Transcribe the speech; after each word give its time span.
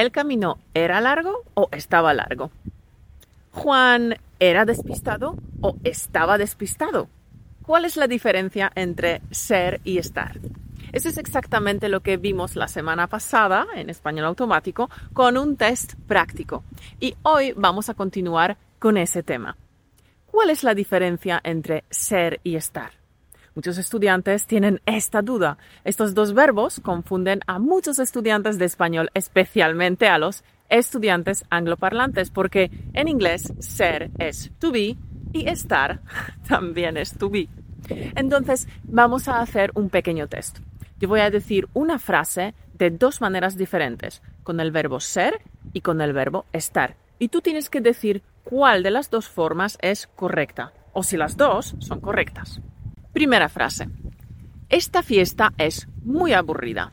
¿El 0.00 0.12
camino 0.12 0.56
era 0.72 0.98
largo 1.02 1.42
o 1.52 1.68
estaba 1.72 2.14
largo? 2.14 2.50
¿Juan 3.52 4.16
era 4.38 4.64
despistado 4.64 5.36
o 5.60 5.76
estaba 5.84 6.38
despistado? 6.38 7.10
¿Cuál 7.66 7.84
es 7.84 7.98
la 7.98 8.06
diferencia 8.06 8.72
entre 8.76 9.20
ser 9.30 9.82
y 9.84 9.98
estar? 9.98 10.40
Eso 10.92 11.10
es 11.10 11.18
exactamente 11.18 11.90
lo 11.90 12.00
que 12.00 12.16
vimos 12.16 12.56
la 12.56 12.66
semana 12.66 13.08
pasada 13.08 13.66
en 13.74 13.90
español 13.90 14.24
automático 14.24 14.88
con 15.12 15.36
un 15.36 15.58
test 15.58 15.92
práctico. 16.06 16.64
Y 16.98 17.14
hoy 17.22 17.52
vamos 17.54 17.90
a 17.90 17.94
continuar 17.94 18.56
con 18.78 18.96
ese 18.96 19.22
tema. 19.22 19.54
¿Cuál 20.24 20.48
es 20.48 20.64
la 20.64 20.72
diferencia 20.72 21.42
entre 21.44 21.84
ser 21.90 22.40
y 22.42 22.56
estar? 22.56 22.99
Muchos 23.54 23.78
estudiantes 23.78 24.46
tienen 24.46 24.80
esta 24.86 25.22
duda. 25.22 25.58
Estos 25.84 26.14
dos 26.14 26.34
verbos 26.34 26.80
confunden 26.80 27.40
a 27.46 27.58
muchos 27.58 27.98
estudiantes 27.98 28.58
de 28.58 28.64
español, 28.64 29.10
especialmente 29.14 30.06
a 30.06 30.18
los 30.18 30.44
estudiantes 30.68 31.44
angloparlantes, 31.50 32.30
porque 32.30 32.70
en 32.94 33.08
inglés 33.08 33.52
ser 33.58 34.10
es 34.18 34.52
to 34.58 34.70
be 34.70 34.96
y 35.32 35.48
estar 35.48 36.00
también 36.48 36.96
es 36.96 37.16
to 37.18 37.28
be. 37.28 37.48
Entonces, 37.88 38.68
vamos 38.84 39.26
a 39.28 39.40
hacer 39.40 39.72
un 39.74 39.90
pequeño 39.90 40.28
test. 40.28 40.58
Yo 40.98 41.08
voy 41.08 41.20
a 41.20 41.30
decir 41.30 41.68
una 41.72 41.98
frase 41.98 42.54
de 42.74 42.90
dos 42.90 43.20
maneras 43.20 43.56
diferentes, 43.56 44.22
con 44.42 44.60
el 44.60 44.70
verbo 44.70 45.00
ser 45.00 45.40
y 45.72 45.80
con 45.80 46.00
el 46.00 46.12
verbo 46.12 46.44
estar. 46.52 46.96
Y 47.18 47.28
tú 47.28 47.40
tienes 47.40 47.68
que 47.68 47.80
decir 47.80 48.22
cuál 48.44 48.82
de 48.82 48.90
las 48.90 49.10
dos 49.10 49.28
formas 49.28 49.76
es 49.80 50.06
correcta, 50.06 50.72
o 50.92 51.02
si 51.02 51.16
las 51.16 51.36
dos 51.36 51.74
son 51.78 52.00
correctas. 52.00 52.60
Primera 53.12 53.48
frase. 53.48 53.88
Esta 54.68 55.02
fiesta 55.02 55.52
es 55.58 55.88
muy 56.04 56.32
aburrida. 56.32 56.92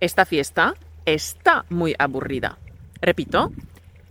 Esta 0.00 0.24
fiesta 0.24 0.74
está 1.06 1.64
muy 1.70 1.94
aburrida. 1.98 2.58
Repito, 3.00 3.52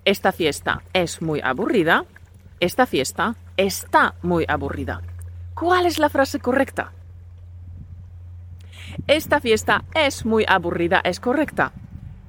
esta 0.06 0.32
fiesta 0.32 0.82
es 0.94 1.22
muy 1.22 1.40
aburrida. 1.42 2.06
Esta 2.60 2.86
fiesta 2.88 3.36
está 3.58 4.16
muy 4.24 4.46
aburrida. 4.48 5.02
¿Cuál 5.54 5.86
es 5.86 6.00
la 6.00 6.10
frase 6.10 6.40
correcta? 6.40 6.92
Esta 9.06 9.40
fiesta 9.40 9.84
es 9.94 10.26
muy 10.26 10.46
aburrida 10.48 11.02
es 11.04 11.20
correcta. 11.20 11.74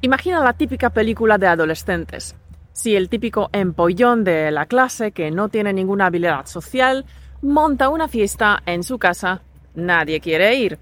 Imagina 0.03 0.45
la 0.45 0.53
típica 0.53 0.91
película 0.91 1.39
de 1.39 1.47
adolescentes. 1.47 2.37
Si 2.73 2.95
el 2.95 3.09
típico 3.09 3.48
empollón 3.53 4.25
de 4.25 4.50
la 4.50 4.67
clase 4.67 5.12
que 5.12 5.31
no 5.31 5.48
tiene 5.48 5.73
ninguna 5.73 6.06
habilidad 6.06 6.47
social 6.47 7.06
monta 7.42 7.89
una 7.89 8.08
fiesta 8.08 8.62
en 8.67 8.83
su 8.83 8.98
casa, 8.98 9.42
nadie 9.75 10.20
quiere 10.20 10.55
ir, 10.56 10.78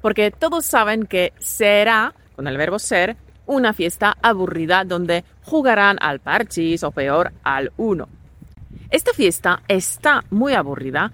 porque 0.00 0.30
todos 0.30 0.64
saben 0.64 1.06
que 1.06 1.32
será, 1.38 2.14
con 2.36 2.46
el 2.46 2.56
verbo 2.56 2.78
ser, 2.78 3.16
una 3.46 3.72
fiesta 3.72 4.16
aburrida 4.22 4.84
donde 4.84 5.24
jugarán 5.42 5.98
al 6.00 6.20
parchís 6.20 6.82
o 6.84 6.90
peor 6.90 7.32
al 7.42 7.72
uno. 7.76 8.08
Esta 8.90 9.12
fiesta 9.12 9.62
está 9.68 10.24
muy 10.30 10.54
aburrida 10.54 11.12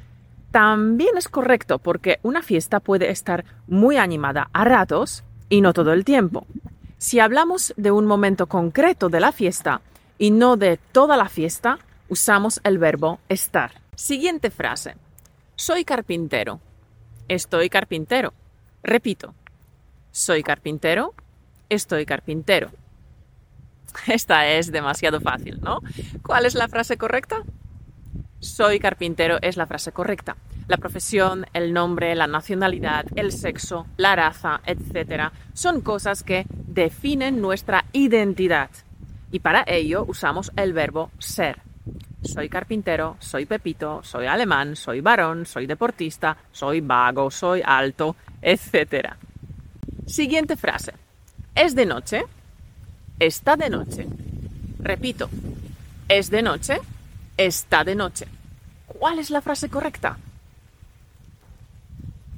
también 0.57 1.19
es 1.19 1.29
correcto 1.29 1.79
porque 1.79 2.19
una 2.23 2.41
fiesta 2.41 2.81
puede 2.81 3.11
estar 3.11 3.45
muy 3.67 3.99
animada 3.99 4.49
a 4.55 4.65
ratos 4.65 5.23
y 5.51 5.61
no 5.61 5.75
todo 5.75 5.93
el 5.93 6.03
tiempo. 6.03 6.47
Si 6.97 7.21
hablamos 7.21 7.75
de 7.77 7.91
un 7.91 8.07
momento 8.07 8.47
concreto 8.47 9.11
de 9.11 9.21
la 9.21 9.33
fiesta 9.33 9.83
y 10.17 10.31
no 10.31 10.57
de 10.57 10.79
toda 10.93 11.19
la 11.19 11.29
fiesta, 11.29 11.79
usamos 12.09 12.59
el 12.65 12.79
verbo 12.79 13.19
estar. 13.29 13.73
Siguiente 13.97 14.51
frase. 14.51 14.95
Soy 15.57 15.87
carpintero. 15.87 16.61
Estoy 17.29 17.71
carpintero. 17.71 18.35
Repito. 18.83 19.35
Soy 20.11 20.43
carpintero. 20.43 21.15
Estoy 21.71 22.05
carpintero. 22.05 22.71
Esta 24.07 24.51
es 24.51 24.71
demasiado 24.71 25.19
fácil, 25.23 25.61
¿no? 25.63 25.81
¿Cuál 26.23 26.45
es 26.45 26.55
la 26.55 26.69
frase 26.69 26.99
correcta? 26.99 27.43
Soy 28.39 28.79
carpintero 28.81 29.39
es 29.41 29.57
la 29.57 29.67
frase 29.67 29.93
correcta. 29.93 30.37
La 30.69 30.77
profesión, 30.77 31.47
el 31.55 31.73
nombre, 31.73 32.15
la 32.15 32.27
nacionalidad, 32.27 33.07
el 33.17 33.33
sexo, 33.33 33.87
la 33.97 34.15
raza, 34.15 34.61
etc. 34.67 35.33
son 35.55 35.81
cosas 35.81 36.23
que 36.23 36.45
definen 36.51 37.41
nuestra 37.41 37.87
identidad. 37.93 38.69
Y 39.33 39.41
para 39.41 39.65
ello 39.67 40.05
usamos 40.07 40.53
el 40.55 40.75
verbo 40.75 41.11
ser 41.19 41.66
soy 42.27 42.49
carpintero, 42.49 43.17
soy 43.21 43.47
Pepito, 43.47 44.03
soy 44.03 44.27
alemán, 44.27 44.77
soy 44.77 45.01
varón, 45.01 45.47
soy 45.47 45.67
deportista, 45.67 46.37
soy 46.53 46.81
vago, 46.81 47.31
soy 47.31 47.63
alto, 47.65 48.17
etc. 48.43 49.15
Siguiente 50.07 50.57
frase. 50.57 50.93
¿Es 51.55 51.75
de 51.75 51.87
noche? 51.87 52.25
Está 53.19 53.57
de 53.57 53.71
noche. 53.71 54.07
Repito. 54.79 55.31
¿Es 56.09 56.31
de 56.31 56.43
noche? 56.43 56.79
Está 57.37 57.85
de 57.85 57.95
noche. 57.95 58.27
¿Cuál 58.87 59.19
es 59.19 59.31
la 59.31 59.41
frase 59.41 59.69
correcta? 59.69 60.19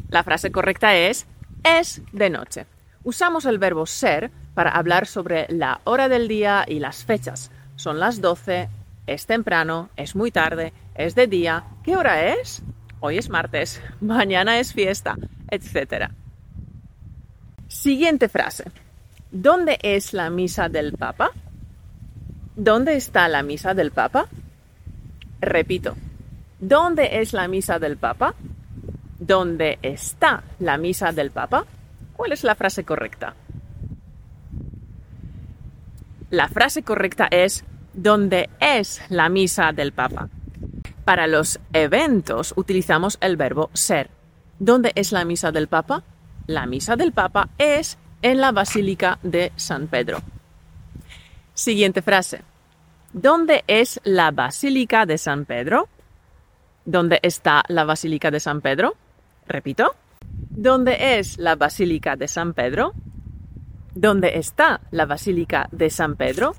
La 0.09 0.23
frase 0.23 0.51
correcta 0.51 0.97
es 0.97 1.27
es 1.65 2.01
de 2.13 2.31
noche. 2.31 2.67
Usamos 3.05 3.45
el 3.45 3.59
verbo 3.59 3.87
ser 3.87 4.31
para 4.55 4.71
hablar 4.71 5.07
sobre 5.07 5.47
la 5.51 5.81
hora 5.85 6.09
del 6.09 6.29
día 6.29 6.65
y 6.67 6.79
las 6.79 7.05
fechas. 7.05 7.51
Son 7.77 8.01
las 8.01 8.21
12, 8.21 8.69
es 9.09 9.27
temprano, 9.27 9.89
es 9.97 10.15
muy 10.15 10.31
tarde, 10.31 10.73
es 10.95 11.15
de 11.15 11.27
día, 11.27 11.65
¿qué 11.83 11.97
hora 11.97 12.27
es? 12.35 12.63
Hoy 13.01 13.19
es 13.19 13.31
martes, 13.31 13.83
mañana 14.01 14.61
es 14.61 14.73
fiesta, 14.73 15.17
etc. 15.51 16.11
Siguiente 17.69 18.29
frase. 18.29 18.65
¿Dónde 19.31 19.79
es 19.83 20.13
la 20.13 20.31
misa 20.31 20.69
del 20.69 20.93
Papa? 20.93 21.31
¿Dónde 22.55 22.97
está 22.97 23.29
la 23.29 23.43
misa 23.43 23.75
del 23.75 23.93
Papa? 23.93 24.27
Repito. 25.41 25.97
¿Dónde 26.61 27.21
es 27.21 27.33
la 27.33 27.47
misa 27.49 27.79
del 27.79 27.97
Papa? 27.97 28.35
¿Dónde 29.19 29.79
está 29.83 30.43
la 30.59 30.77
misa 30.77 31.13
del 31.13 31.31
Papa? 31.31 31.65
¿Cuál 32.15 32.33
es 32.33 32.43
la 32.45 32.55
frase 32.55 32.85
correcta? 32.85 33.35
La 36.31 36.49
frase 36.49 36.83
correcta 36.83 37.29
es 37.31 37.65
¿Dónde 38.01 38.49
es 38.61 39.03
la 39.09 39.29
misa 39.29 39.73
del 39.73 39.91
Papa. 39.91 40.29
Para 41.05 41.27
los 41.27 41.59
eventos 41.73 42.55
utilizamos 42.55 43.19
el 43.21 43.37
verbo 43.37 43.71
ser. 43.73 44.09
¿Dónde 44.61 44.93
es 44.95 45.11
la 45.11 45.25
misa 45.25 45.51
del 45.51 45.67
Papa? 45.67 46.05
La 46.47 46.67
misa 46.67 46.95
del 46.95 47.11
Papa 47.11 47.49
es 47.59 47.99
en 48.23 48.41
la 48.41 48.53
Basílica 48.53 49.19
de 49.25 49.51
San 49.57 49.89
Pedro. 49.89 50.21
Siguiente 51.55 52.01
frase. 52.01 52.43
¿Dónde 53.13 53.65
es 53.67 54.01
la 54.05 54.31
Basílica 54.31 55.05
de 55.05 55.19
San 55.19 55.45
Pedro? 55.45 55.89
¿Dónde 56.85 57.19
está 57.21 57.65
la 57.67 57.83
Basílica 57.83 58.31
de 58.31 58.39
San 58.39 58.61
Pedro? 58.61 58.95
Repito. 59.49 59.97
¿Dónde 60.51 61.19
es 61.19 61.37
la 61.37 61.57
Basílica 61.57 62.15
de 62.15 62.29
San 62.29 62.55
Pedro? 62.55 62.93
¿Dónde 63.97 64.39
está 64.39 64.83
la 64.93 65.05
Basílica 65.05 65.69
de 65.73 65.91
San 65.91 66.15
Pedro? 66.15 66.55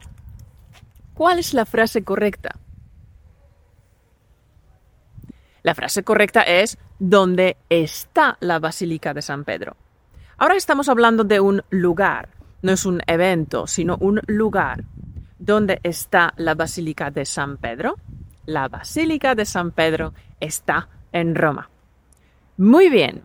¿Cuál 1.20 1.40
es 1.40 1.54
la 1.54 1.66
frase 1.66 2.06
correcta? 2.06 2.56
La 5.64 5.76
frase 5.76 6.02
correcta 6.04 6.44
es 6.44 6.78
¿dónde 6.98 7.58
está 7.70 8.38
la 8.40 8.60
Basílica 8.60 9.14
de 9.14 9.22
San 9.22 9.44
Pedro? 9.44 9.76
Ahora 10.38 10.56
estamos 10.56 10.88
hablando 10.88 11.26
de 11.26 11.42
un 11.42 11.62
lugar, 11.72 12.30
no 12.62 12.72
es 12.72 12.86
un 12.86 13.02
evento, 13.06 13.68
sino 13.68 13.98
un 14.00 14.22
lugar. 14.28 14.86
¿Dónde 15.38 15.82
está 15.84 16.34
la 16.38 16.56
Basílica 16.56 17.12
de 17.12 17.26
San 17.26 17.58
Pedro? 17.58 17.98
La 18.46 18.70
Basílica 18.70 19.36
de 19.36 19.44
San 19.44 19.72
Pedro 19.72 20.14
está 20.40 20.88
en 21.12 21.36
Roma. 21.36 21.70
Muy 22.56 22.88
bien. 22.88 23.24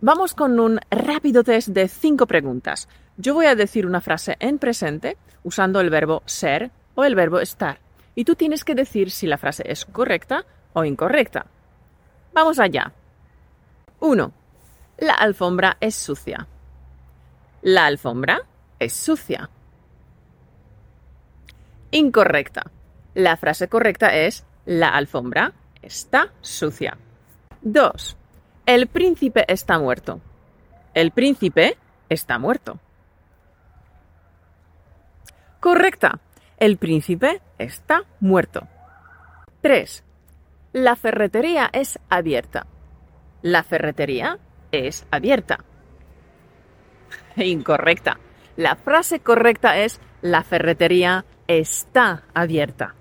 Vamos 0.00 0.34
con 0.34 0.60
un 0.60 0.78
rápido 0.88 1.42
test 1.42 1.70
de 1.70 1.88
cinco 1.88 2.28
preguntas. 2.28 2.88
Yo 3.16 3.34
voy 3.34 3.46
a 3.46 3.56
decir 3.56 3.86
una 3.86 4.00
frase 4.00 4.36
en 4.38 4.60
presente 4.60 5.16
usando 5.42 5.80
el 5.80 5.90
verbo 5.90 6.22
ser 6.26 6.70
o 6.94 7.04
el 7.04 7.14
verbo 7.14 7.40
estar. 7.40 7.78
Y 8.14 8.24
tú 8.24 8.34
tienes 8.36 8.64
que 8.64 8.74
decir 8.74 9.10
si 9.10 9.26
la 9.26 9.38
frase 9.38 9.64
es 9.66 9.84
correcta 9.84 10.44
o 10.72 10.84
incorrecta. 10.84 11.46
Vamos 12.32 12.58
allá. 12.58 12.92
1. 14.00 14.32
La 14.98 15.14
alfombra 15.14 15.76
es 15.80 15.94
sucia. 15.94 16.46
La 17.62 17.86
alfombra 17.86 18.42
es 18.78 18.92
sucia. 18.92 19.48
Incorrecta. 21.90 22.70
La 23.14 23.36
frase 23.36 23.68
correcta 23.68 24.14
es 24.14 24.44
la 24.66 24.88
alfombra 24.88 25.52
está 25.82 26.32
sucia. 26.40 26.96
2. 27.62 28.16
El 28.66 28.86
príncipe 28.88 29.44
está 29.46 29.78
muerto. 29.78 30.20
El 30.94 31.10
príncipe 31.10 31.76
está 32.08 32.38
muerto. 32.38 32.78
Correcta. 35.60 36.18
El 36.58 36.76
príncipe 36.76 37.42
está 37.58 38.04
muerto. 38.20 38.68
3. 39.60 40.04
La 40.72 40.96
ferretería 40.96 41.68
es 41.72 41.98
abierta. 42.08 42.66
La 43.42 43.62
ferretería 43.62 44.38
es 44.72 45.06
abierta. 45.10 45.64
Incorrecta. 47.36 48.18
La 48.56 48.76
frase 48.76 49.20
correcta 49.20 49.78
es 49.78 50.00
la 50.22 50.42
ferretería 50.42 51.24
está 51.48 52.22
abierta. 52.34 52.94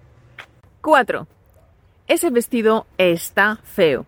4. 0.82 1.28
Ese 2.08 2.30
vestido 2.32 2.88
está 2.98 3.58
feo. 3.64 4.06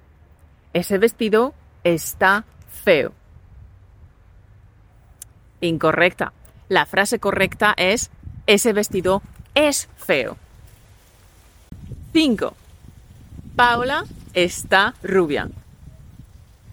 Ese 0.74 0.98
vestido 0.98 1.54
está 1.84 2.46
feo. 2.68 3.14
Incorrecta. 5.62 6.34
La 6.68 6.86
frase 6.86 7.20
correcta 7.20 7.74
es 7.78 8.12
ese 8.48 8.74
vestido 8.74 9.22
es 9.56 9.90
feo. 9.98 10.38
5. 12.14 12.54
Paula 13.56 14.06
está 14.34 14.94
rubia. 15.02 15.50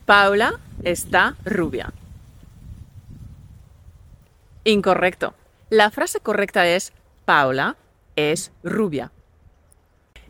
Paula 0.04 0.58
está 0.82 1.36
rubia. 1.44 1.92
Incorrecto. 4.64 5.34
La 5.70 5.90
frase 5.90 6.20
correcta 6.20 6.66
es 6.66 6.92
Paula 7.24 7.76
es 8.14 8.52
rubia. 8.62 9.10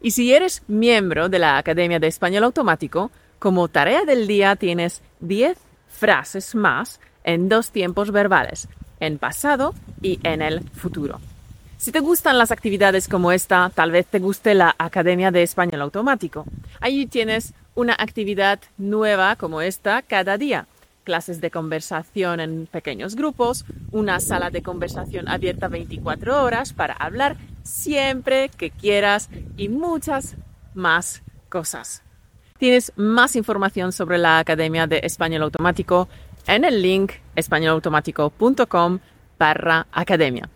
Y 0.00 0.12
si 0.12 0.32
eres 0.32 0.62
miembro 0.68 1.28
de 1.28 1.38
la 1.38 1.58
Academia 1.58 1.98
de 1.98 2.06
Español 2.06 2.44
Automático, 2.44 3.10
como 3.38 3.68
tarea 3.68 4.04
del 4.04 4.26
día 4.26 4.56
tienes 4.56 5.02
10 5.20 5.58
frases 5.88 6.54
más 6.54 7.00
en 7.24 7.48
dos 7.48 7.70
tiempos 7.70 8.10
verbales, 8.10 8.68
en 9.00 9.18
pasado 9.18 9.74
y 10.00 10.20
en 10.22 10.42
el 10.42 10.68
futuro. 10.70 11.20
Si 11.82 11.90
te 11.90 11.98
gustan 11.98 12.38
las 12.38 12.52
actividades 12.52 13.08
como 13.08 13.32
esta, 13.32 13.68
tal 13.74 13.90
vez 13.90 14.06
te 14.06 14.20
guste 14.20 14.54
la 14.54 14.72
Academia 14.78 15.32
de 15.32 15.42
Español 15.42 15.82
Automático. 15.82 16.44
Allí 16.78 17.06
tienes 17.06 17.54
una 17.74 17.96
actividad 17.98 18.60
nueva 18.78 19.34
como 19.34 19.60
esta 19.60 20.00
cada 20.02 20.38
día. 20.38 20.68
Clases 21.02 21.40
de 21.40 21.50
conversación 21.50 22.38
en 22.38 22.66
pequeños 22.66 23.16
grupos, 23.16 23.64
una 23.90 24.20
sala 24.20 24.50
de 24.50 24.62
conversación 24.62 25.26
abierta 25.26 25.66
24 25.66 26.44
horas 26.44 26.72
para 26.72 26.94
hablar 26.94 27.36
siempre 27.64 28.48
que 28.48 28.70
quieras 28.70 29.28
y 29.56 29.68
muchas 29.68 30.36
más 30.74 31.24
cosas. 31.48 32.04
Tienes 32.58 32.92
más 32.94 33.34
información 33.34 33.90
sobre 33.90 34.18
la 34.18 34.38
Academia 34.38 34.86
de 34.86 35.00
Español 35.02 35.42
Automático 35.42 36.06
en 36.46 36.64
el 36.64 36.80
link 36.80 37.14
españolautomático.com 37.34 39.00
barra 39.36 39.88
academia. 39.90 40.48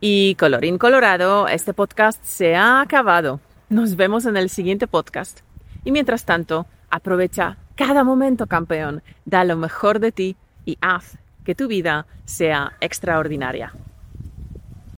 Y 0.00 0.36
colorín 0.36 0.78
colorado, 0.78 1.48
este 1.48 1.74
podcast 1.74 2.22
se 2.22 2.54
ha 2.54 2.80
acabado. 2.80 3.40
Nos 3.68 3.96
vemos 3.96 4.26
en 4.26 4.36
el 4.36 4.48
siguiente 4.48 4.86
podcast. 4.86 5.40
Y 5.84 5.90
mientras 5.90 6.24
tanto, 6.24 6.66
aprovecha 6.88 7.56
cada 7.74 8.04
momento, 8.04 8.46
campeón. 8.46 9.02
Da 9.24 9.42
lo 9.42 9.56
mejor 9.56 9.98
de 9.98 10.12
ti 10.12 10.36
y 10.64 10.78
haz 10.80 11.18
que 11.44 11.56
tu 11.56 11.66
vida 11.66 12.06
sea 12.26 12.74
extraordinaria. 12.80 13.72